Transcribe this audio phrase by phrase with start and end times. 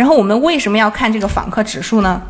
[0.00, 2.22] 然后我们为什么要看这个访客指数呢？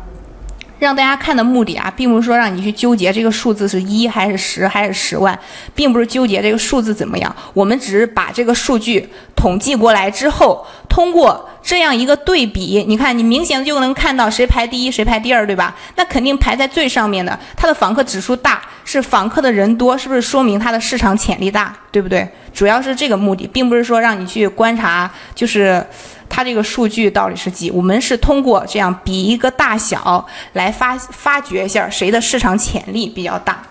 [0.77, 5.39] 让大家看的目的啊，并不是说让你去纠结这个数字是一还是十还是十万，
[5.73, 7.33] 并不是纠结这个数字怎么样。
[7.53, 9.07] 我们只是把这个数据
[9.37, 15.73] 统计过来之后，通过这样一个对比，你看，你明显的就能看到谁排第一，谁排第二，对吧？
[15.95, 22.27] 那肯定排在最上面的，它的访客指数大，是访客的人多，是不是说明它的市场潜力大，对不对？
[22.53, 25.85] 主要是这个目的，并不是说让你去观察，就是。
[26.33, 27.69] 它这个数据到底是几？
[27.69, 33.61] 我们是通过这样比一个大小来发发掘一下谁的市场潜力比较大。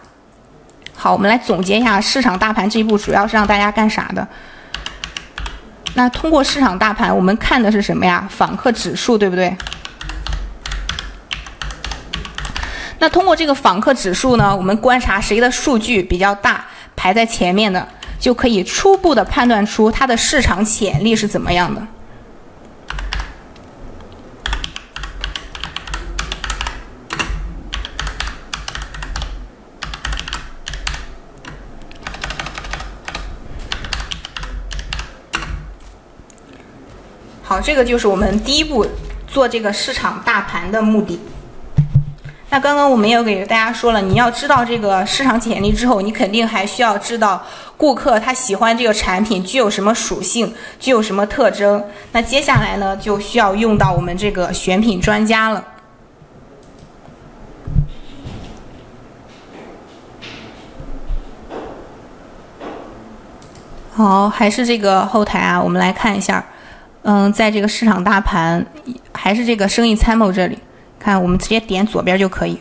[0.94, 4.28] 好，我们来总结一下市场大盘这一步主要是让大家干啥的？
[5.94, 8.28] 那通过市场大盘，我们看的是什么呀？
[8.30, 9.56] 访客指数，对不对？
[12.98, 16.62] 那通过这个访客指数呢，我们观察谁的数据比较大，
[16.94, 21.82] 排在前面的，就可以初步的判断出它的市场潜力是怎么样的。
[37.50, 38.86] 好，这个就是我们第一步
[39.26, 41.18] 做这个市场大盘的目的。
[42.48, 47.44] 那刚刚我们也给大家说了，你要知道这个市场潜力之后，你肯定还需要知道
[47.76, 51.84] 顾客他喜欢这个产品具有什么属性，具有什么特征。
[52.12, 55.64] 那接下来呢，就需要用到我们这个选品专家了。
[63.92, 66.46] 好，还是这个后台啊，我们来看一下。
[67.02, 68.64] 嗯，在这个市场大盘
[69.12, 70.58] 还是这个生意参谋这里，
[70.98, 72.60] 看我们直接点左边就可以。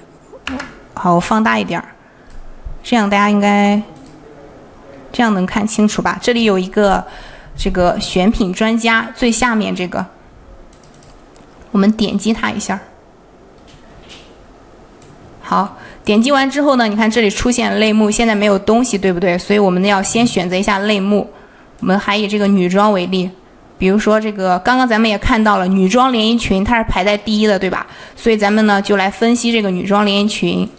[0.93, 1.89] 好，我放大一点儿，
[2.81, 3.81] 这样大家应该
[5.11, 6.17] 这样能看清楚吧？
[6.21, 7.05] 这里有一个
[7.57, 10.05] 这个选品专家，最下面这个，
[11.71, 12.79] 我们点击它一下。
[15.41, 19.37] 好，点击完之后呢，你看这里出现类目，现在没有东西，对不对？
[19.37, 21.29] 所以我们要先选择一下类目。
[21.81, 23.29] 我们还以这个女装为例。
[23.79, 27.87] 比如说这个，刚刚咱们也看到了女装连衣裙，它是排在第一的，对吧？
[28.13, 30.69] 所以咱们呢就来分析这个女装连衣裙。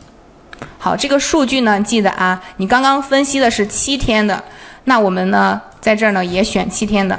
[0.77, 4.44] 好，这个数据呢，记得啊，你刚刚分析的是七天的，
[4.84, 7.19] 那我们呢在这儿呢也选七天的。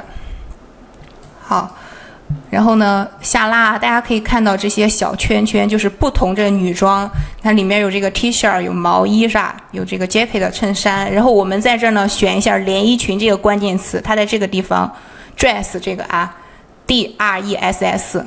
[1.40, 1.76] 好，
[2.48, 7.10] 然后呢下拉，大家可以看到这些小圈圈，就是不同这女装，
[7.42, 9.56] 它里面有这个 T 恤，有毛衣是吧？
[9.72, 14.88] 有这个 jacket 衬衫，然后我们在这儿呢选一下连衣裙这个关键词，它在这个地方。
[15.42, 16.36] Dress 这个啊
[16.86, 18.24] ，D R E S S。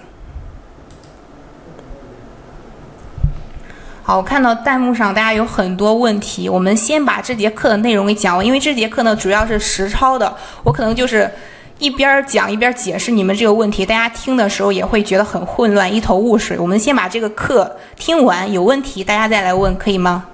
[4.03, 11.31] 好，我看到弹幕上大家有很多问题，我们先把这节课的内容给讲完，因为这节课呢主要是实操的，我可能就是
[11.79, 16.59] 一边讲一边解释你们这个问题，大家听的时候也会觉得很混乱，一头雾水。
[16.59, 20.25] 我们先把这个课听完，有问题大家再来问，可以吗？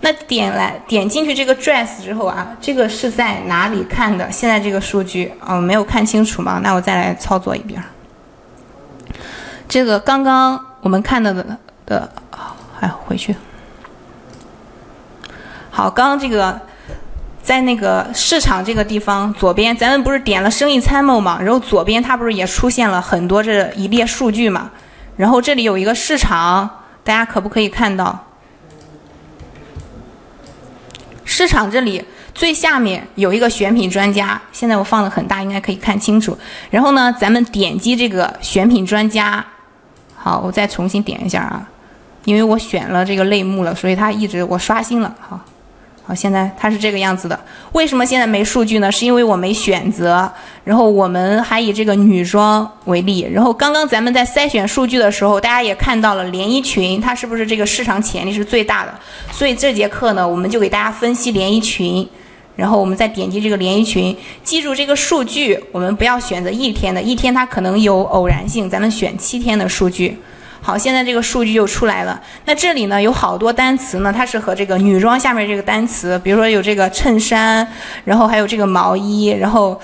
[0.00, 4.30] 那点来点进去这个 dress 之后啊，这个是在哪里看的？
[4.30, 6.60] 现在这个数据哦，没有看清楚吗？
[6.62, 7.82] 那我再来操作一遍。
[9.68, 11.44] 这个刚刚我们看到的
[11.86, 12.08] 的，
[12.80, 13.34] 哎，回去。
[15.70, 16.60] 好，刚刚这个
[17.42, 21.38] 在那个市场这个地方左边，咱们不是点了生意参谋嘛？
[21.40, 24.70] 然后左边它不是也出现了很多这一列数据嘛？
[25.16, 26.68] 然后这里有一个市场，
[27.02, 28.25] 大家可不可以看到？
[31.36, 32.02] 市场这里
[32.34, 36.34] 最下面有一个选品专家，现在我放的很大，应该可以看清楚。
[36.70, 39.44] 然后呢，咱们点击这个选品专家，
[40.14, 41.68] 好，我再重新点一下啊，
[42.24, 45.38] 因为我选了这个类目了，所以它一直我刷新了，好。
[46.06, 47.38] 好，现在它是这个样子的。
[47.72, 48.92] 为什么现在没数据呢？
[48.92, 50.30] 是因为我没选择。
[50.62, 53.28] 然后我们还以这个女装为例。
[53.32, 58.94] 然后刚刚咱们在筛选数据的时候，大家也看到了连衣裙，它是不是这个市场潜力是最大的？
[59.32, 62.08] 所以这节课呢，我们就给大家分析连衣裙。
[62.54, 70.16] 然后我们再点击这个连衣裙，记住这个数据，我们不要选择一天的，一天它可能有偶然性，咱们选七天的数据。
[70.60, 72.20] 好，现在这个数据就出来了。
[72.44, 77.66] 那这里呢有好多单词呢，它是和这个女装下面这个单词，比如说有这个衬衫，
[78.04, 79.80] 然后还有这个毛衣，然后，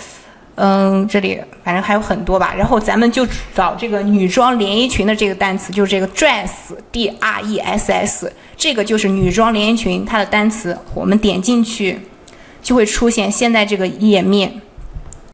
[0.57, 2.53] 嗯，这里反正还有很多吧。
[2.57, 3.25] 然后咱们就
[3.55, 10.77] 找这个女装连衣裙的这个单词，就是这个 dress，d r e s s，这个就是女装连衣裙它的单词。
[10.95, 12.01] 我们点进去，
[12.61, 14.61] 就会出现现在这个页面。